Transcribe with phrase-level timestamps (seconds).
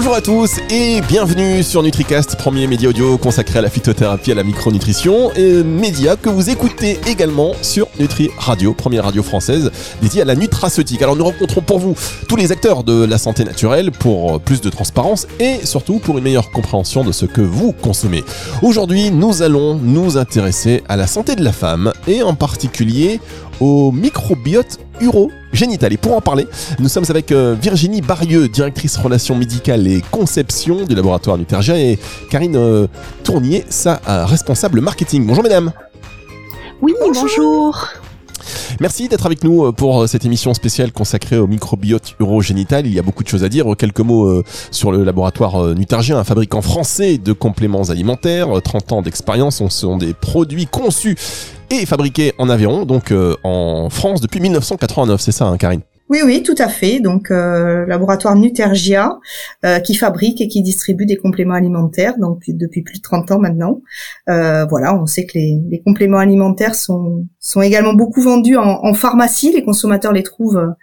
[0.00, 4.32] Bonjour à tous et bienvenue sur NutriCast, premier média audio consacré à la phytothérapie et
[4.32, 9.70] à la micronutrition, et média que vous écoutez également sur Nutri Radio, première radio française
[10.00, 11.02] dédiée à la nutraceutique.
[11.02, 11.94] Alors nous rencontrons pour vous
[12.26, 16.24] tous les acteurs de la santé naturelle pour plus de transparence et surtout pour une
[16.24, 18.24] meilleure compréhension de ce que vous consommez.
[18.62, 23.20] Aujourd'hui, nous allons nous intéresser à la santé de la femme et en particulier
[23.60, 25.92] au microbiote urogénital.
[25.92, 26.46] Et pour en parler,
[26.78, 31.98] nous sommes avec euh, Virginie Barieux, directrice relations médicales et conception du laboratoire Nutergia, et
[32.30, 32.86] Karine euh,
[33.22, 35.26] Tournier, sa euh, responsable marketing.
[35.26, 35.72] Bonjour mesdames.
[36.82, 37.88] Oui, bonjour.
[38.80, 42.86] Merci d'être avec nous pour cette émission spéciale consacrée au microbiote urogénital.
[42.86, 43.66] Il y a beaucoup de choses à dire.
[43.76, 48.48] Quelques mots sur le laboratoire Nutergia, un fabricant français de compléments alimentaires.
[48.64, 49.58] 30 ans d'expérience.
[49.58, 51.16] Ce sont des produits conçus
[51.70, 55.82] et fabriqué en Aveyron, donc euh, en France depuis 1989, c'est ça, hein, Karine?
[56.08, 56.98] Oui, oui, tout à fait.
[56.98, 59.20] Donc, euh, laboratoire Nutergia,
[59.64, 63.38] euh, qui fabrique et qui distribue des compléments alimentaires, donc depuis plus de 30 ans
[63.38, 63.80] maintenant.
[64.26, 69.52] voilà, on sait que les, compléments alimentaires sont, sont également beaucoup vendus en, pharmacie.
[69.52, 70.74] Les consommateurs les trouvent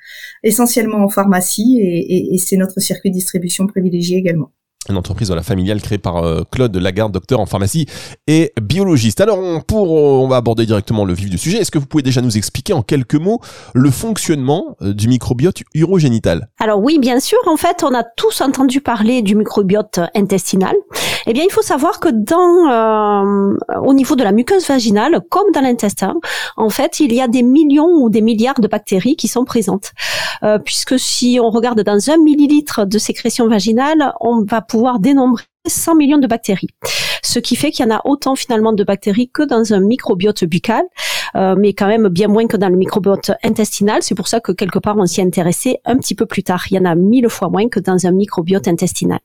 [0.44, 4.52] essentiellement en pharmacie et, et, et c'est notre circuit de distribution privilégié également
[4.90, 7.86] une entreprise la familiale créée par euh, Claude Lagarde, docteur en pharmacie
[8.28, 9.22] et biologiste.
[9.22, 11.58] Alors, on, pour, euh, on va aborder directement le vif du sujet.
[11.58, 13.40] Est-ce que vous pouvez déjà nous expliquer en quelques mots
[13.74, 16.50] le fonctionnement euh, du microbiote urogénital?
[16.60, 17.40] Alors oui, bien sûr.
[17.46, 20.76] En fait, on a tous entendu parler du microbiote intestinal.
[21.28, 25.62] Eh bien, il faut savoir que dans, au niveau de la muqueuse vaginale, comme dans
[25.62, 26.16] l'intestin,
[26.56, 29.92] en fait, il y a des millions ou des milliards de bactéries qui sont présentes.
[30.64, 35.44] puisque si on regarde dans un millilitre de sécrétion vaginale, on va pouvoir pouvoir dénombrer
[35.66, 36.70] 100 millions de bactéries.
[37.24, 40.44] Ce qui fait qu'il y en a autant finalement de bactéries que dans un microbiote
[40.44, 40.84] buccal,
[41.36, 44.04] euh, mais quand même bien moins que dans le microbiote intestinal.
[44.04, 46.66] C'est pour ça que quelque part on s'y intéressait un petit peu plus tard.
[46.70, 49.20] Il y en a mille fois moins que dans un microbiote intestinal.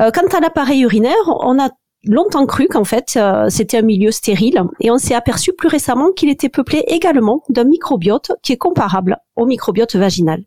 [0.00, 1.70] Euh, quant à l'appareil urinaire, on a
[2.04, 6.12] longtemps cru qu'en fait euh, c'était un milieu stérile et on s'est aperçu plus récemment
[6.12, 10.42] qu'il était peuplé également d'un microbiote qui est comparable au microbiote vaginal.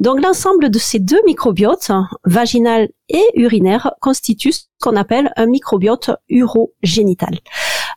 [0.00, 1.92] Donc l'ensemble de ces deux microbiotes,
[2.24, 7.38] vaginal et urinaire, constitue ce qu'on appelle un microbiote urogénital.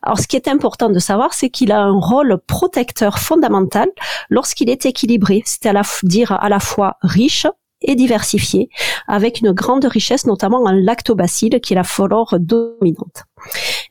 [0.04, 3.88] Alors ce qui est important de savoir, c'est qu'il a un rôle protecteur fondamental
[4.30, 7.48] lorsqu'il est équilibré, c'est-à-dire à la fois riche
[7.84, 8.70] et diversifié,
[9.08, 13.26] avec une grande richesse notamment en lactobacilles, qui est la flore dominante.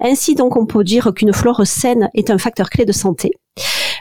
[0.01, 3.33] Ainsi donc on peut dire qu'une flore saine est un facteur clé de santé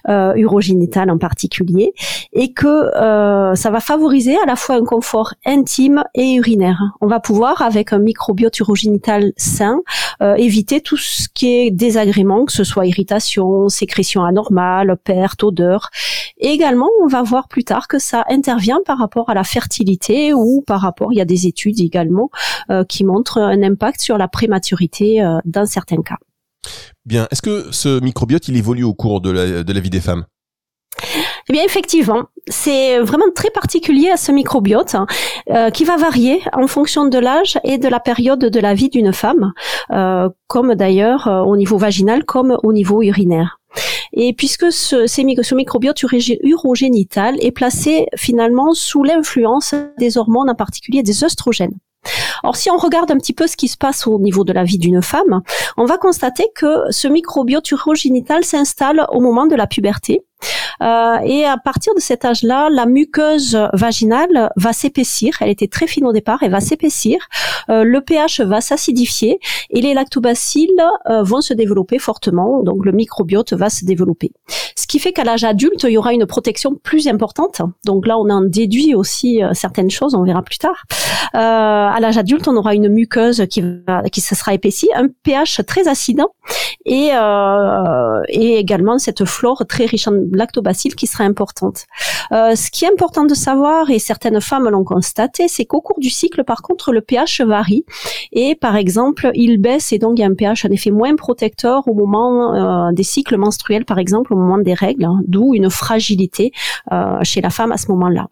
[0.09, 1.93] euh, urogénital en particulier,
[2.33, 6.81] et que euh, ça va favoriser à la fois un confort intime et urinaire.
[7.01, 9.79] On va pouvoir, avec un microbiote urogénital sain,
[10.21, 15.89] euh, éviter tout ce qui est désagrément, que ce soit irritation, sécrétion anormale, perte, odeur.
[16.37, 20.33] Et également, on va voir plus tard que ça intervient par rapport à la fertilité
[20.33, 22.29] ou par rapport, il y a des études également
[22.69, 26.17] euh, qui montrent un impact sur la prématurité dans certains cas.
[27.05, 30.25] Bien, est-ce que ce microbiote, il évolue au cours de la, vie des femmes?
[31.49, 35.07] Eh bien, effectivement, c'est vraiment très particulier à ce microbiote hein,
[35.49, 38.89] euh, qui va varier en fonction de l'âge et de la période de la vie
[38.89, 39.51] d'une femme,
[39.91, 43.59] euh, comme d'ailleurs euh, au niveau vaginal comme au niveau urinaire.
[44.13, 46.03] Et puisque ce, ce microbiote
[46.43, 51.79] urogénital est placé finalement sous l'influence des hormones, en particulier des œstrogènes.
[52.43, 54.63] Or, si on regarde un petit peu ce qui se passe au niveau de la
[54.63, 55.41] vie d'une femme,
[55.77, 60.21] on va constater que ce microbiote urogénital s'installe au moment de la puberté
[60.81, 65.35] euh, et à partir de cet âge-là, la muqueuse vaginale va s'épaissir.
[65.41, 67.19] Elle était très fine au départ, elle va s'épaissir.
[67.69, 70.69] Euh, le pH va s'acidifier et les lactobacilles
[71.09, 72.63] euh, vont se développer fortement.
[72.63, 74.31] Donc le microbiote va se développer.
[74.75, 77.61] Ce qui fait qu'à l'âge adulte, il y aura une protection plus importante.
[77.85, 80.83] Donc là, on en déduit aussi certaines choses, on verra plus tard.
[81.33, 85.61] à l'âge adulte, on aura une muqueuse qui va, qui se sera épaissie, un pH
[85.67, 86.21] très acide
[86.85, 87.11] et,
[88.29, 91.85] et également cette flore très riche en lactobacille qui sera importante.
[92.31, 95.99] Euh, ce qui est important de savoir, et certaines femmes l'ont constaté, c'est qu'au cours
[95.99, 97.85] du cycle, par contre, le pH varie.
[98.31, 101.15] Et par exemple, il baisse et donc il y a un pH en effet moins
[101.15, 105.53] protecteur au moment euh, des cycles menstruels, par exemple, au moment des règles, hein, d'où
[105.53, 106.51] une fragilité
[106.91, 108.27] euh, chez la femme à ce moment-là.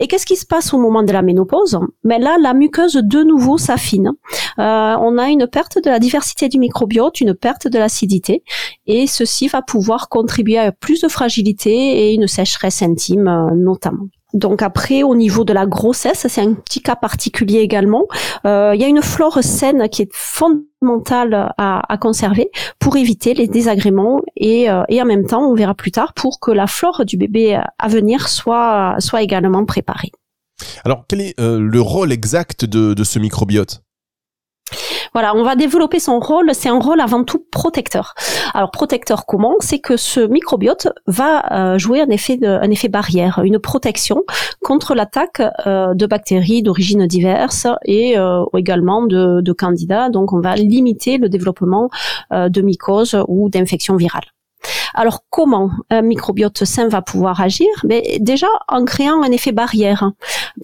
[0.00, 1.78] Et qu'est-ce qui se passe au moment de la ménopause?
[2.04, 4.12] Mais ben là, la muqueuse de nouveau s'affine.
[4.58, 8.42] Euh, on a une perte de la diversité du microbiote, une perte de l'acidité,
[8.86, 14.06] et ceci va pouvoir contribuer à plus de fragilité et une sécheresse intime euh, notamment.
[14.34, 18.06] Donc après, au niveau de la grossesse, c'est un petit cas particulier également.
[18.46, 23.46] Euh, il y a une flore saine qui est fondamentale à, conserver pour éviter les
[23.46, 27.04] désagréments et, euh, et en même temps, on verra plus tard, pour que la flore
[27.04, 30.12] du bébé à venir soit, soit également préparée.
[30.84, 33.82] Alors, quel est le rôle exact de ce microbiote?
[35.12, 36.50] Voilà, on va développer son rôle.
[36.54, 38.14] C'est un rôle avant tout protecteur.
[38.54, 39.56] Alors protecteur comment?
[39.60, 44.24] C'est que ce microbiote va euh, jouer un effet, un effet barrière, une protection
[44.62, 50.08] contre l'attaque euh, de bactéries d'origine diverses et euh, également de, de, candidats.
[50.08, 51.90] Donc on va limiter le développement
[52.30, 54.24] de mycoses ou d'infections virales.
[54.94, 57.68] Alors comment un microbiote sain va pouvoir agir?
[57.84, 60.14] Mais ben, déjà en créant un effet barrière, hein.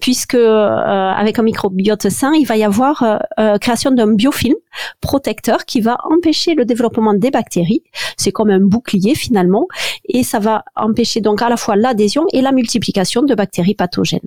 [0.01, 4.55] puisque euh, avec un microbiote sain, il va y avoir euh, euh, création d'un biofilm
[5.01, 7.83] protecteur qui va empêcher le développement des bactéries.
[8.17, 9.67] C'est comme un bouclier finalement,
[10.07, 14.19] et ça va empêcher donc à la fois l'adhésion et la multiplication de bactéries pathogènes.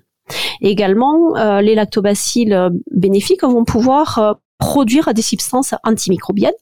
[0.61, 2.57] également, les lactobacilles
[2.91, 6.53] bénéfiques vont pouvoir produire des substances antimicrobiennes,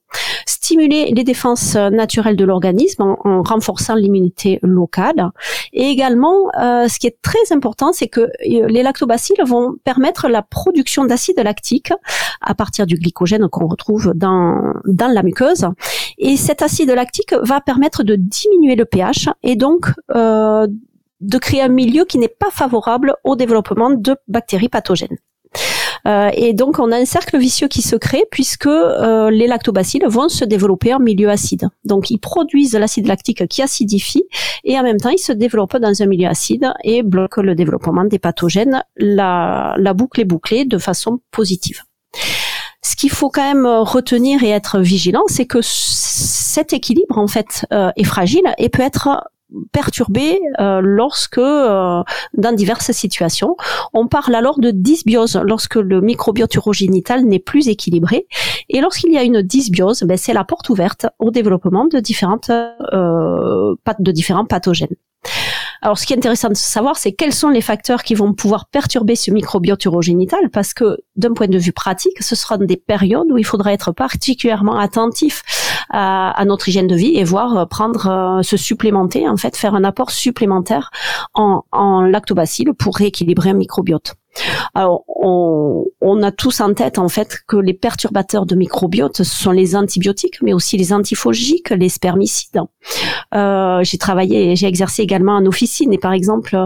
[0.47, 5.31] stimuler les défenses naturelles de l'organisme en, renforçant l'immunité locale.
[5.73, 8.31] Et également, euh, ce qui est très important, c'est que euh,
[8.69, 11.93] les lactobacilles vont permettre la production d'acide lactique
[12.41, 15.67] à partir du glycogène qu'on retrouve dans, dans la muqueuse.
[16.19, 20.67] Et cet acide lactique va permettre de diminuer le pH et donc euh,
[21.21, 25.19] de créer un milieu qui n'est pas favorable au développement de bactéries pathogènes.
[26.07, 30.05] Euh, et donc on a un cercle vicieux qui se crée puisque euh, les lactobacilles
[30.07, 31.69] vont se développer en milieu acide.
[31.85, 34.25] Donc ils produisent l'acide lactique qui acidifie
[34.65, 38.05] et en même temps ils se développent dans un milieu acide et bloquent le développement
[38.05, 38.83] des pathogènes.
[38.97, 41.83] La, boucle est bouclée de façon positive.
[42.83, 47.67] Ce qu'il faut quand même retenir et être vigilant, c'est que cet équilibre en fait
[47.73, 49.29] euh, est fragile et peut être
[49.73, 52.03] perturbé euh, lorsque, euh,
[52.35, 53.57] dans diverses situations,
[53.93, 58.27] on parle alors de dysbiose lorsque le microbiote urogénital n'est plus équilibré.
[58.69, 62.51] Et lorsqu'il y a une dysbiose, ben, c'est la porte ouverte au développement de différentes
[62.51, 64.97] euh, de différents pathogènes.
[65.83, 68.67] Alors, ce qui est intéressant de savoir, c'est quels sont les facteurs qui vont pouvoir
[68.67, 73.31] perturber ce microbiote urogénital, parce que d'un point de vue pratique, ce seront des périodes
[73.31, 75.43] où il faudra être particulièrement attentif
[75.91, 79.75] à, notre hygiène de vie et voir euh, prendre, euh, se supplémenter, en fait, faire
[79.75, 80.91] un apport supplémentaire
[81.35, 84.15] en, en lactobacilles pour rééquilibrer un microbiote.
[84.75, 89.77] Alors, on, a tous en tête en fait que les perturbateurs de microbiote sont les
[89.77, 92.61] antibiotiques, mais aussi les antifongiques, les spermicides.
[93.35, 96.57] Euh, j'ai travaillé, j'ai exercé également en officine et par exemple,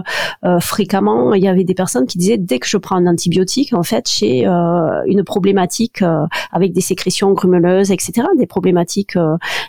[0.44, 3.74] euh, fréquemment, il y avait des personnes qui disaient dès que je prends un antibiotique,
[3.74, 6.02] en fait, j'ai euh, une problématique
[6.50, 9.18] avec des sécrétions grumeleuses, etc., des problématiques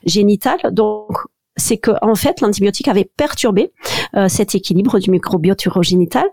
[0.05, 0.59] génitales.
[0.71, 1.17] Donc,
[1.55, 3.71] c'est que en fait l'antibiotique avait perturbé
[4.15, 6.25] euh, cet équilibre du microbiote urogénital.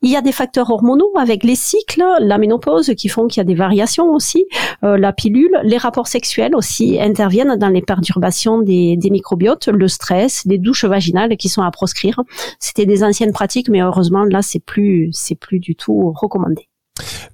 [0.00, 3.42] Il y a des facteurs hormonaux avec les cycles, la ménopause qui font qu'il y
[3.42, 4.46] a des variations aussi,
[4.82, 9.88] euh, la pilule, les rapports sexuels aussi interviennent dans les perturbations des, des microbiotes, le
[9.88, 12.20] stress, les douches vaginales qui sont à proscrire.
[12.58, 16.68] C'était des anciennes pratiques, mais heureusement là c'est plus c'est plus du tout recommandé.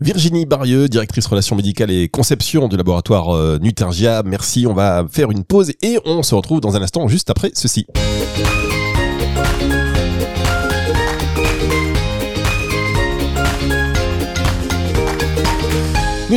[0.00, 4.22] Virginie Barieux, directrice relations médicales et conception du laboratoire euh, Nutergia.
[4.24, 7.50] Merci, on va faire une pause et on se retrouve dans un instant juste après
[7.54, 7.86] ceci.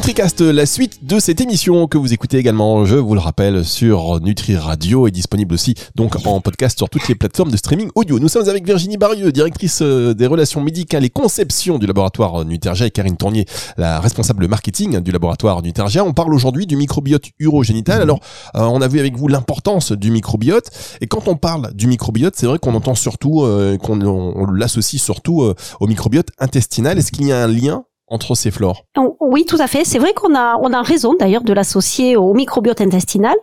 [0.02, 4.20] NutriCast, la suite de cette émission que vous écoutez également, je vous le rappelle, sur
[4.20, 8.18] Nutri Radio est disponible aussi donc en podcast sur toutes les plateformes de streaming audio.
[8.18, 12.88] Nous sommes avec Virginie Barieux, directrice euh, des relations médicales et conception du laboratoire Nutergia
[12.88, 13.46] et Karine Tournier,
[13.78, 16.04] la responsable marketing du laboratoire Nutergia.
[16.04, 18.02] On parle aujourd'hui du microbiote urogénital.
[18.02, 18.22] Alors,
[18.56, 20.72] euh, on a vu avec vous l'importance du microbiote
[21.02, 25.54] et quand on parle du microbiote, c'est vrai qu'on entend surtout euh, qu'on l'associe surtout
[25.80, 26.98] au microbiote intestinal.
[26.98, 28.84] Est-ce qu'il y a un lien entre ces flores.
[29.20, 29.84] Oui, tout à fait.
[29.86, 33.36] C'est vrai qu'on a on a raison d'ailleurs de l'associer au microbiote intestinal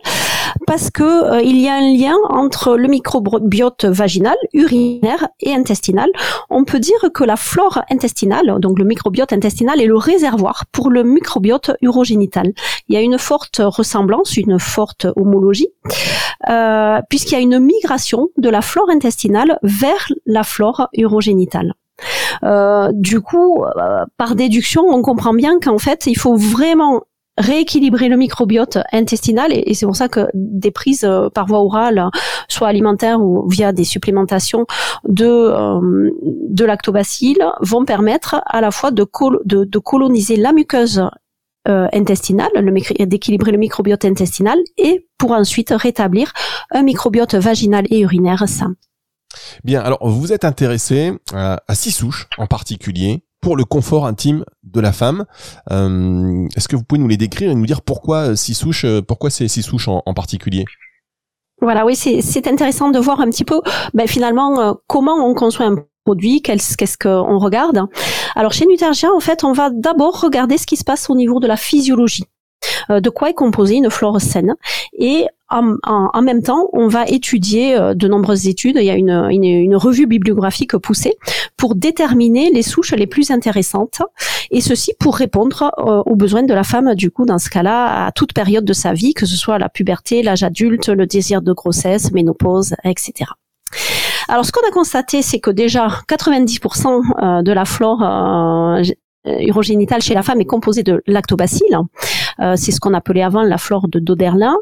[0.67, 6.09] parce que euh, il y a un lien entre le microbiote vaginal, urinaire et intestinal.
[6.49, 10.89] On peut dire que la flore intestinale, donc le microbiote intestinal est le réservoir pour
[10.89, 12.53] le microbiote urogénital.
[12.87, 15.69] Il y a une forte ressemblance, une forte homologie
[16.49, 21.73] euh, puisqu'il y a une migration de la flore intestinale vers la flore urogénitale.
[22.43, 27.03] Euh, du coup, euh, par déduction, on comprend bien qu'en fait, il faut vraiment
[27.37, 32.09] rééquilibrer le microbiote intestinal et, c'est pour ça que des prises euh, par voie orale,
[32.49, 34.65] soit alimentaire ou via des supplémentations
[35.07, 35.53] de
[36.49, 39.05] de lactobacilles, vont permettre à la fois de,
[39.45, 41.07] de, coloniser la muqueuse
[41.65, 42.49] intestinale,
[43.01, 46.33] d'équilibrer le microbiote intestinal et pour ensuite rétablir
[46.71, 48.73] un microbiote vaginal et urinaire sain.
[49.63, 54.79] Bien, alors vous êtes intéressé à, six souches en particulier pour le confort intime de
[54.81, 55.25] la femme.
[55.71, 59.01] Euh, est-ce que vous pouvez nous les décrire et nous dire pourquoi six souches, euh,
[59.01, 60.65] pourquoi ces six souches en, particulier?
[61.61, 63.61] Voilà, oui, c'est intéressant de voir un petit peu
[63.93, 67.85] ben, finalement euh, comment on conçoit un produit, qu'est-ce qu'on regarde.
[68.35, 71.39] Alors chez Nutergia, en fait, on va d'abord regarder ce qui se passe au niveau
[71.39, 72.25] de la physiologie.
[72.89, 74.55] Euh, de quoi est composée une flore saine
[74.97, 78.75] et en, même temps, on va étudier euh, de nombreuses études.
[78.79, 81.15] Il y a une, une, revue bibliographique poussée
[81.57, 84.03] pour déterminer les souches les plus intéressantes,
[84.51, 86.93] et ceci pour répondre euh, aux besoins de la femme.
[86.93, 89.69] Du coup, dans ce cas-là, à toute période de sa vie, que ce soit la
[89.69, 93.31] puberté, l'âge adulte, le désir de grossesse, ménopause, etc.
[94.27, 98.03] Alors, ce qu'on a constaté, c'est que déjà 90% de la flore
[99.25, 101.77] urogénitale chez la femme est composée de lactobacilles.
[102.41, 104.55] Euh, c'est ce qu'on appelait avant la flore de Doderlin.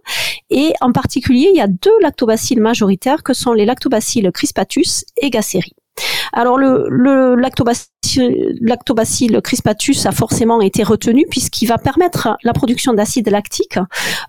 [0.49, 5.29] Et en particulier, il y a deux lactobacilles majoritaires que sont les lactobacilles crispatus et
[5.29, 5.73] gasseri.
[6.33, 7.91] Alors le, le lactobacille,
[9.43, 13.79] crispatus a forcément été retenu puisqu'il va permettre la production d'acide lactique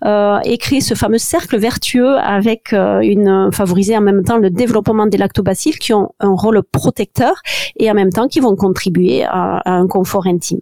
[0.05, 4.49] euh, et créer ce fameux cercle vertueux avec euh, une favoriser en même temps le
[4.49, 7.41] développement des lactobacilles qui ont un rôle protecteur
[7.77, 10.59] et en même temps qui vont contribuer à un confort intime.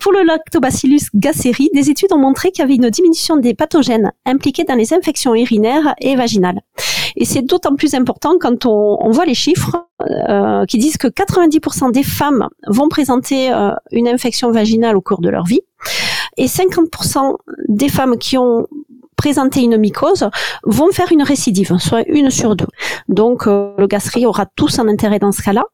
[0.00, 4.12] Pour le Lactobacillus gasseri, des études ont montré qu'il y avait une diminution des pathogènes
[4.26, 6.60] impliqués dans les infections urinaires et vaginales.
[7.16, 9.86] Et c'est d'autant plus important quand on, voit les chiffres
[10.28, 15.20] euh, qui disent que 90% des femmes vont présenter euh, une infection vaginale au cours
[15.20, 15.60] de leur vie
[16.36, 17.36] et 50%
[17.68, 18.66] des femmes qui ont
[19.16, 20.28] présenter une mycose
[20.64, 22.66] vont faire une récidive, soit une sur deux.
[23.08, 25.64] Donc euh, le gastri aura tous un intérêt dans ce cas-là.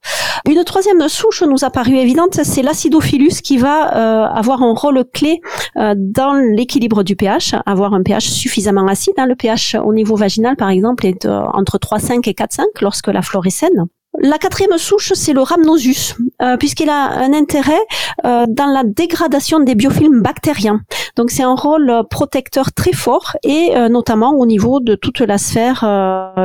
[0.49, 5.05] Une troisième souche nous a paru évidente, c'est l'acidophilus qui va euh, avoir un rôle
[5.13, 5.41] clé
[5.77, 9.15] euh, dans l'équilibre du pH, avoir un pH suffisamment acide.
[9.19, 9.27] Hein.
[9.27, 13.47] Le pH au niveau vaginal, par exemple, est entre 3,5 et 4,5 lorsque la flore
[13.47, 13.87] est saine.
[14.19, 17.81] La quatrième souche, c'est le rhamnosus, euh, puisqu'il a un intérêt
[18.25, 20.81] euh, dans la dégradation des biofilms bactériens.
[21.17, 25.39] Donc c'est un rôle protecteur très fort et euh, notamment au niveau de toute la
[25.39, 25.85] sphère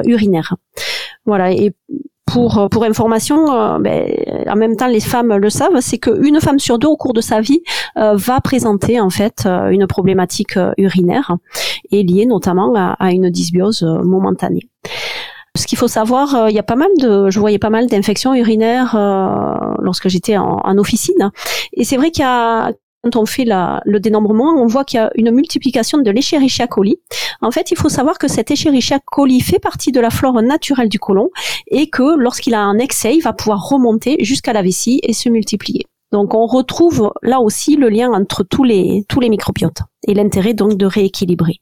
[0.06, 0.56] urinaire.
[1.26, 1.52] Voilà.
[2.26, 4.12] Pour pour information, ben,
[4.48, 7.22] en même temps les femmes le savent, c'est qu'une femme sur deux au cours de
[7.22, 7.62] sa vie
[7.96, 11.36] va présenter en fait une problématique urinaire
[11.92, 14.70] et liée notamment à une dysbiose momentanée.
[15.56, 17.88] Ce qu'il faut savoir, euh, il y a pas mal de, je voyais pas mal
[17.88, 21.32] d'infections urinaires euh, lorsque j'étais en, officine.
[21.74, 22.74] Et c'est vrai qu'il y a
[23.06, 26.98] quand on fait le dénombrement, on voit qu'il y a une multiplication de l'Escherichia coli.
[27.42, 30.90] En fait, il faut savoir que cet Escherichia coli fait partie de la flore naturelle
[30.90, 31.30] du côlon
[31.68, 35.30] et que lorsqu'il a un excès, il va pouvoir remonter jusqu'à la vessie et se
[35.30, 35.86] multiplier.
[36.12, 40.54] Donc on retrouve là aussi le lien entre tous les tous les microbiotes et l'intérêt
[40.54, 41.60] donc de rééquilibrer.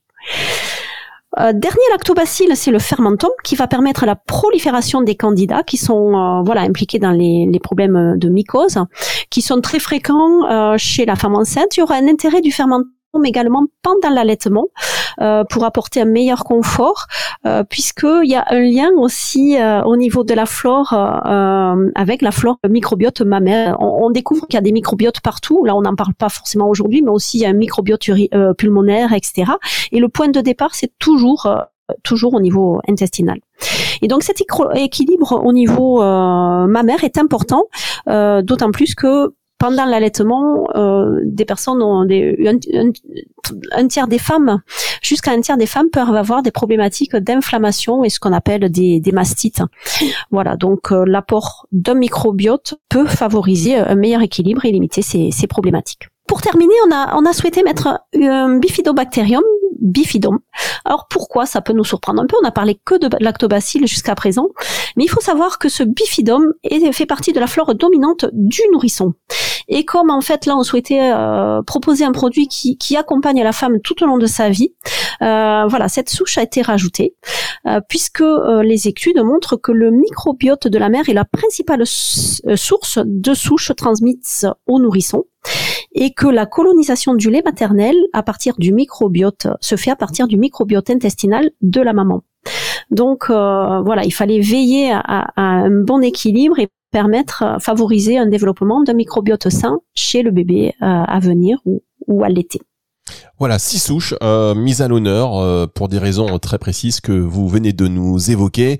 [1.39, 6.13] Euh, dernier lactobacille, c'est le fermentum qui va permettre la prolifération des candidats qui sont
[6.15, 8.77] euh, voilà impliqués dans les, problèmes de mycose,
[9.29, 11.75] qui sont très fréquents euh, chez la femme enceinte.
[11.75, 12.89] Il y aura un intérêt du fermentum
[13.23, 14.67] également pendant l'allaitement
[15.21, 17.05] euh, pour apporter un meilleur confort
[17.45, 22.21] euh, puisqu'il y a un lien aussi euh, au niveau de la flore euh, avec
[22.21, 23.77] la flore microbiote mammaire.
[23.79, 25.63] On, on découvre qu'il y a des microbiotes partout.
[25.65, 28.09] Là, on n'en parle pas forcément aujourd'hui, mais aussi il y a un microbiote
[28.57, 29.51] pulmonaire, etc.
[29.91, 31.49] Et le point de départ, c'est toujours
[32.01, 33.39] toujours au niveau intestinal.
[34.01, 34.41] Et donc cet
[34.75, 37.65] équilibre au niveau mammaire est important,
[38.07, 42.35] d'autant plus que pendant l'allaitement, euh, des personnes ont des,
[43.71, 44.61] un, tiers des femmes,
[45.01, 49.01] jusqu'à un tiers des femmes peuvent avoir des problématiques d'inflammation et ce qu'on appelle des,
[49.13, 49.61] mastites.
[50.31, 55.47] Voilà, donc euh, l'apport d'un microbiote peut favoriser un meilleur équilibre et limiter ces, ces
[55.47, 56.09] problématiques.
[56.27, 59.43] Pour terminer, on a, on a souhaité mettre un bifidobacterium
[59.83, 60.39] bifidum.
[60.85, 62.35] Alors pourquoi ça peut nous surprendre un peu?
[62.41, 64.49] On a parlé que de lactobacilles jusqu'à présent,
[64.95, 68.61] mais il faut savoir que ce bifidum est, fait partie de la flore dominante du
[68.71, 69.13] nourrisson.
[69.67, 73.51] Et comme en fait là on souhaitait euh, proposer un produit qui, qui, accompagne la
[73.51, 74.73] femme tout au long de sa vie,
[75.21, 77.15] euh, voilà cette souche a été rajoutée
[77.65, 78.23] euh, puisque
[78.63, 83.71] les études montrent que le microbiote de la mère est la principale source de souches
[83.75, 85.25] transmises aux nourrissons
[85.93, 90.27] et que la colonisation du lait maternel à partir du microbiote se fait à partir
[90.27, 92.23] du microbiote intestinal de la maman.
[92.91, 98.81] Donc voilà, il fallait veiller à, un bon équilibre et permettre, euh, favoriser un développement
[98.81, 102.61] d'un microbiote sain chez le bébé euh, à venir ou, à l'été.
[103.37, 107.49] Voilà, six souches euh, mises à l'honneur euh, pour des raisons très précises que vous
[107.49, 108.77] venez de nous évoquer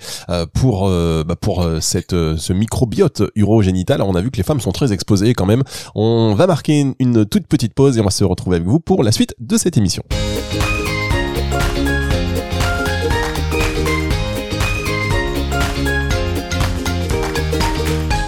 [0.53, 4.01] pour bah, pour cette ce microbiote urogénital.
[4.01, 5.63] on a vu que les femmes sont très exposées quand même.
[5.96, 9.03] On va marquer une toute petite pause et on va se retrouver avec vous pour
[9.03, 10.03] la suite de cette émission.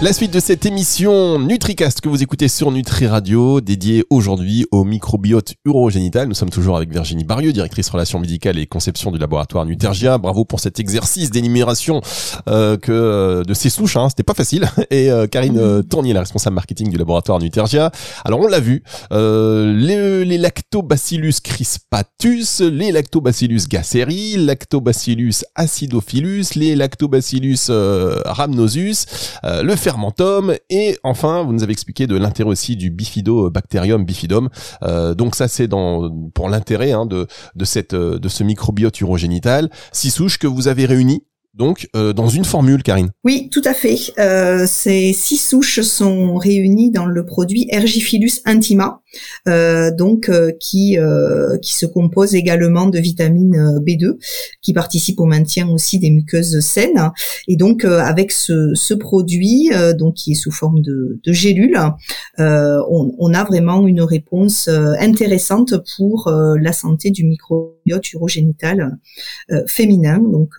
[0.06, 4.84] La suite de cette émission NutriCast que vous écoutez sur Nutri Radio, dédiée aujourd'hui au
[4.84, 6.28] microbiote urogénital.
[6.28, 10.16] Nous sommes toujours avec Virginie Barieux, directrice relations médicales et conception du laboratoire Nutergia.
[10.18, 12.02] Bravo pour cet exercice d'énumération
[12.48, 14.70] euh, que euh, de ces souches, hein, c'était pas facile.
[14.92, 17.90] Et euh, Karine euh, Tournier, la responsable marketing du laboratoire Nutergia.
[18.24, 27.72] Alors on l'a vu, les, les, lactobacillus crispatus, les lactobacillus gasseri, lactobacillus acidophilus, les lactobacillus
[28.24, 29.06] rhamnosus,
[29.42, 29.74] le
[30.70, 34.48] et enfin vous nous avez expliqué de l'intérêt aussi du bifidobacterium bifidum.
[34.82, 37.26] Euh, donc ça c'est pour l'intérêt hein, de
[37.64, 39.70] cette de ce microbiote urogénital.
[39.92, 41.22] Six souches que vous avez réunies
[41.56, 43.10] donc euh, dans une formule, Karine.
[43.24, 43.96] Oui, tout à fait.
[44.18, 49.00] Euh, ces six souches sont réunies dans le produit Ergifilus intima,
[49.48, 50.98] euh, donc qui
[51.62, 54.18] qui se compose également de vitamine B2,
[54.60, 57.10] qui participe au maintien aussi des muqueuses saines.
[57.48, 61.78] Et donc avec ce, ce produit, donc qui est sous forme de, de gélule,
[62.38, 68.98] on, on, a vraiment une réponse intéressante pour la santé du microbiote urogénital
[69.66, 70.18] féminin.
[70.18, 70.50] Donc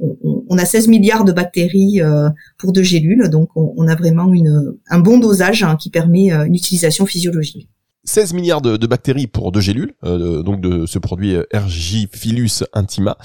[0.00, 2.28] on, a 16 milliards de bactéries euh,
[2.58, 4.32] pour deux gélules, donc on, a vraiment
[4.90, 7.68] un bon dosage qui permet euh, une utilisation physiologique.
[8.04, 13.18] 16 milliards de, bactéries pour deux gélules, euh, donc de ce produit Ergifilus intima.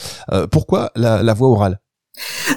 [0.51, 1.80] pourquoi la voie orale?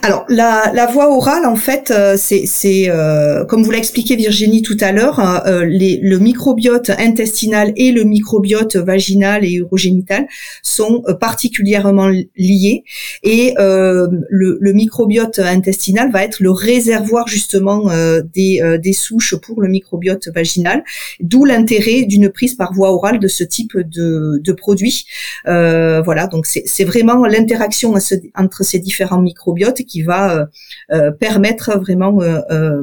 [0.03, 4.63] Alors la, la voie orale en fait euh, c'est euh, comme vous l'a expliqué Virginie
[4.63, 10.27] tout à l'heure hein, euh, le microbiote intestinal et le microbiote vaginal et urogénital
[10.63, 12.85] sont particulièrement liés.
[13.23, 17.91] Et le, le, microbiote intestinal va être le réservoir justement
[18.35, 20.85] des, des souches pour le microbiote vaginal.
[21.21, 25.07] D'où l'intérêt d'une prise par voie orale de ce type de, de produit.
[25.45, 27.95] Voilà donc c'est vraiment l'interaction
[28.35, 29.46] entre ces différents microbiotes
[29.87, 30.47] qui va euh,
[30.93, 32.83] euh, permettre vraiment euh,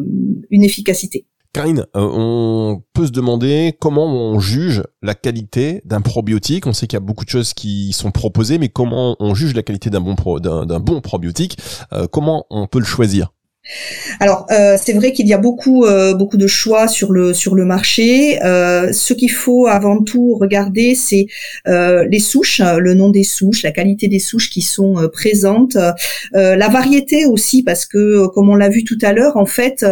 [0.50, 1.26] une efficacité.
[1.54, 6.66] Karine, on peut se demander comment on juge la qualité d'un probiotique.
[6.66, 9.54] On sait qu'il y a beaucoup de choses qui sont proposées, mais comment on juge
[9.54, 11.60] la qualité d'un bon, d'un bon probiotique?
[12.12, 13.34] Comment on peut le choisir?
[14.20, 17.56] Alors euh, c'est vrai qu'il y a beaucoup euh, beaucoup de choix sur le sur
[17.56, 18.44] le marché.
[18.44, 21.28] Euh, ce qu'il faut avant tout regarder, c'est
[21.66, 25.78] les souches, le nom des souches, la qualité des souches qui sont présentes,
[26.34, 29.86] la variété aussi parce que comme on l'a vu tout à l'heure, en fait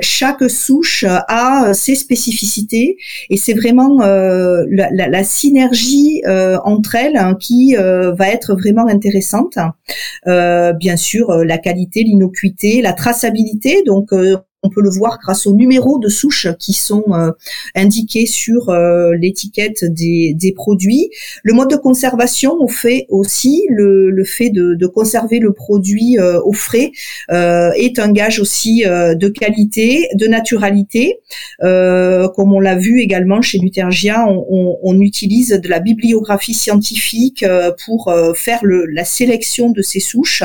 [0.00, 2.96] chaque souche a ses spécificités
[3.28, 6.22] et c'est vraiment la, la, synergie
[6.64, 9.58] entre elles hein, qui va être vraiment intéressante.
[10.26, 13.82] bien sûr, la qualité, l'innocuité, la traçabilité.
[13.84, 17.30] Donc, euh, on peut le voir grâce aux numéros de souche qui sont euh,
[17.74, 21.10] indiqués sur euh, l'étiquette des, produits.
[21.42, 26.52] Le mode de conservation on fait aussi le, fait de, conserver le produit euh, au
[26.52, 26.92] frais
[27.30, 31.18] est un gage aussi de qualité, de naturalité.
[31.60, 37.44] comme on l'a vu également chez Nutergia, on, utilise de la bibliographie scientifique
[37.84, 40.44] pour faire la sélection de ces souches.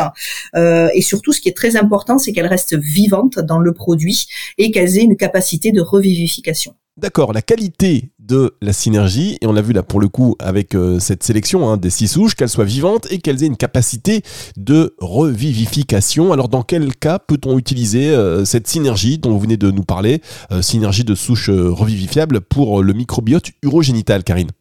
[0.56, 4.09] et surtout, ce qui est très important, c'est qu'elles restent vivantes dans le produit
[4.58, 6.74] et qu'elles aient une capacité de revivification.
[7.00, 10.76] D'accord, la qualité de la synergie, et on l'a vu là pour le coup avec
[10.76, 14.22] euh, cette sélection hein, des six souches, qu'elles soient vivantes et qu'elles aient une capacité
[14.58, 16.34] de revivification.
[16.34, 20.22] Alors dans quel cas peut-on utiliser euh, cette synergie dont vous venez de nous parler,
[20.52, 24.52] euh, synergie de souches revivifiables pour le microbiote urogénital, Karine?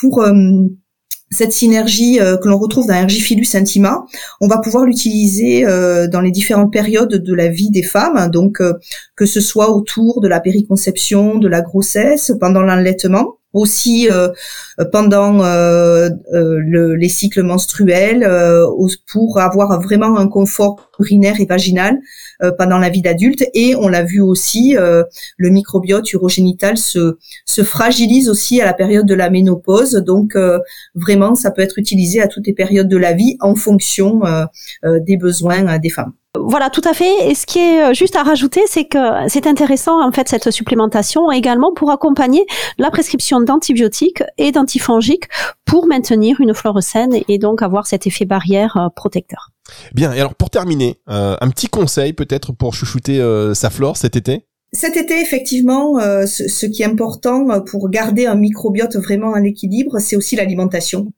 [0.00, 0.24] Pour
[1.30, 4.04] cette synergie euh, que l'on retrouve dans Ergifilus intima,
[4.40, 8.60] on va pouvoir l'utiliser euh, dans les différentes périodes de la vie des femmes, donc
[8.60, 8.74] euh,
[9.16, 14.08] que ce soit autour de la périconception, de la grossesse, pendant l'enlaitement, aussi
[14.92, 15.42] pendant
[16.30, 18.28] les cycles menstruels,
[19.10, 21.98] pour avoir vraiment un confort urinaire et vaginal
[22.42, 23.44] euh, pendant la vie d'adulte.
[23.54, 25.02] Et on l'a vu aussi, euh,
[25.36, 29.94] le microbiote urogénital se, se fragilise aussi à la période de la ménopause.
[29.94, 30.58] Donc euh,
[30.94, 34.20] vraiment, ça peut être utilisé à toutes les périodes de la vie en fonction
[34.84, 36.12] des besoins des femmes.
[36.36, 37.30] Voilà, tout à fait.
[37.30, 41.30] Et ce qui est juste à rajouter, c'est que c'est intéressant en fait cette supplémentation
[41.30, 42.46] également pour accompagner
[42.78, 45.28] la prescription d'antibiotiques et d'antifongiques
[45.64, 49.50] pour maintenir une flore saine et donc avoir cet effet barrière protecteur.
[49.94, 53.96] Bien, et alors pour terminer, euh, un petit conseil peut-être pour chouchouter euh, sa flore
[53.96, 54.46] cet été?
[54.72, 59.98] Cet été, effectivement, euh, ce, qui est important pour garder un microbiote vraiment à l'équilibre,
[59.98, 61.12] c'est aussi l'alimentation.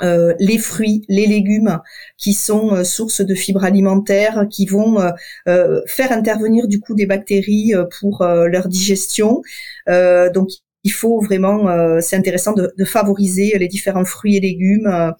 [0.00, 1.80] les fruits, les légumes
[2.16, 4.98] qui sont source de fibres alimentaires, qui vont
[5.44, 9.42] faire intervenir du coup des bactéries pour leur digestion.
[9.88, 10.50] donc
[10.88, 15.10] il faut vraiment, euh, c'est intéressant de, favoriser les différents fruits et légumes euh,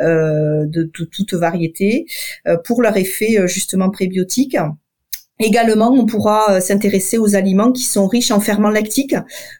[0.00, 2.06] euh, de, toute variété
[2.64, 4.56] pour leur effet justement prébiotique.
[5.38, 9.16] Également, on pourra s'intéresser aux aliments qui sont riches en ferments lactiques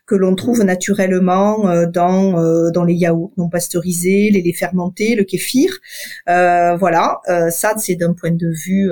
[0.09, 5.14] que l'on trouve naturellement euh, dans euh, dans les yaourts non pasteurisés, les laits fermentés,
[5.14, 5.79] le kéfir.
[6.27, 8.90] voilà, ça c'est d'un point de vue,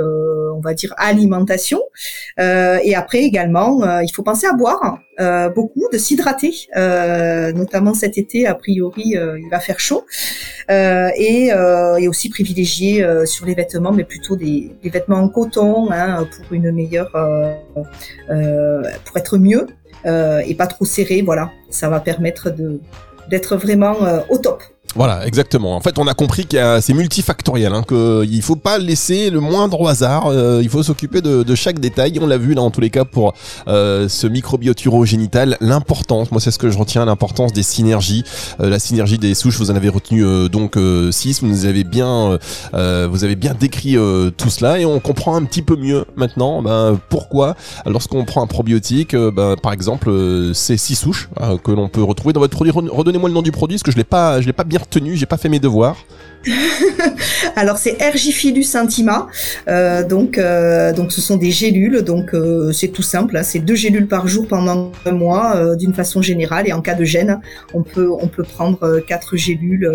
[0.54, 1.80] on va dire alimentation.
[2.38, 4.98] et après également, il faut penser à boire
[5.54, 6.54] beaucoup, de s'hydrater,
[7.54, 8.46] notamment cet été.
[8.46, 10.04] A priori, il va faire chaud,
[10.68, 11.50] et,
[11.98, 16.52] et aussi privilégier sur les vêtements, mais plutôt des, des vêtements en coton hein, pour
[16.52, 17.54] une meilleur euh,
[18.30, 21.22] euh, pour être mieux euh, et pas trop serré.
[21.22, 22.54] Voilà, ça va permettre
[23.28, 23.96] d'être vraiment
[24.28, 24.62] au top.
[24.96, 25.76] Voilà, exactement.
[25.76, 29.86] En fait, on a compris que c'est multifactoriel, hein, qu'il faut pas laisser le moindre
[29.86, 30.28] hasard.
[30.28, 32.18] Euh, il faut s'occuper de, chaque détail.
[32.18, 33.34] On l'a vu là, tous les cas, pour
[33.68, 36.30] euh, ce microbiote urogénital, l'importance.
[36.32, 38.24] Moi, c'est ce que je retiens, l'importance des synergies,
[38.60, 39.58] euh, la synergie des souches.
[39.58, 40.78] Vous en avez retenu euh, donc
[41.10, 41.42] six.
[41.42, 42.38] Vous nous avez bien,
[42.72, 43.96] vous avez bien décrit
[44.36, 46.62] tout cela, et on comprend un petit peu mieux maintenant.
[46.62, 47.54] Ben, pourquoi,
[47.84, 50.10] lorsqu'on prend un probiotique, ben, par exemple,
[50.54, 51.28] ces six souches
[51.64, 52.72] que l'on peut retrouver dans votre produit.
[52.72, 55.36] Redonnez-moi le nom du produit, parce que je je l'ai pas bien retenu, j'ai pas
[55.36, 55.96] fait mes devoirs.
[57.56, 59.28] Alors c'est Ergifilus intima,
[59.68, 63.42] euh, donc euh, donc ce sont des gélules, donc euh, c'est tout simple, hein.
[63.42, 67.04] c'est deux gélules par jour pendant un mois d'une façon générale et en cas de
[67.04, 67.40] gêne,
[67.74, 69.90] on peut on peut prendre quatre gélules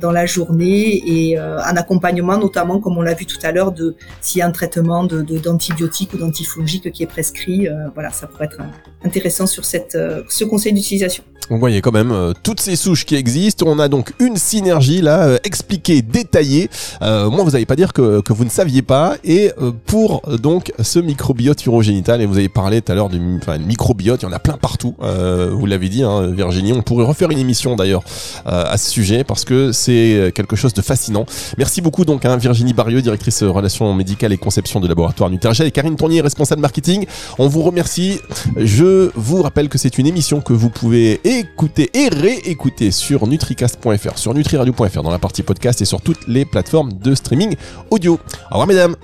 [0.00, 3.94] dans la journée et un accompagnement notamment comme on l'a vu tout à l'heure de
[4.20, 8.46] s'il y a un traitement de d'antibiotiques ou d'antifongiques qui est prescrit, voilà ça pourrait
[8.46, 8.60] être
[9.04, 9.96] intéressant sur cette
[10.28, 11.24] ce conseil d'utilisation.
[11.50, 15.38] Vous voyez quand même toutes ces souches qui existent, on a donc une synergie là
[15.44, 16.70] expliqué, détaillé.
[17.02, 19.16] Euh, moi, vous n'allez pas dire que, que, vous ne saviez pas.
[19.24, 23.08] Et euh, pour euh, donc ce microbiote urogénital, et vous avez parlé tout à l'heure
[23.08, 24.94] du microbiote, il y en a plein partout.
[25.02, 26.72] Euh, vous l'avez dit, hein, Virginie.
[26.72, 28.02] On pourrait refaire une émission d'ailleurs
[28.46, 31.26] euh, à ce sujet parce que c'est quelque chose de fascinant.
[31.58, 35.70] Merci beaucoup donc hein, Virginie Barrieux, directrice relations médicales et conception de laboratoire Nutergel, et
[35.70, 37.06] Karine Tournier, responsable marketing.
[37.38, 38.18] On vous remercie.
[38.56, 44.18] Je vous rappelle que c'est une émission que vous pouvez écouter et réécouter sur nutricast.fr,
[44.18, 47.56] sur nutriradio.fr dans la partie podcast et sur toutes les plateformes de streaming
[47.90, 48.18] audio.
[48.50, 48.96] Au revoir mesdames.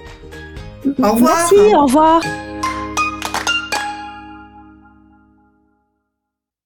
[1.03, 1.37] Au revoir.
[1.51, 2.23] Merci, au revoir.